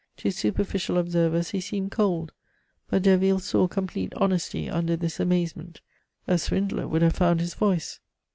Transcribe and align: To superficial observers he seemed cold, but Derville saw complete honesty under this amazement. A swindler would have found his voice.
To 0.17 0.31
superficial 0.31 0.97
observers 0.97 1.51
he 1.51 1.61
seemed 1.61 1.91
cold, 1.91 2.31
but 2.89 3.03
Derville 3.03 3.37
saw 3.37 3.67
complete 3.67 4.11
honesty 4.15 4.67
under 4.67 4.95
this 4.95 5.19
amazement. 5.19 5.81
A 6.27 6.39
swindler 6.39 6.87
would 6.87 7.03
have 7.03 7.13
found 7.13 7.39
his 7.39 7.53
voice. 7.53 7.99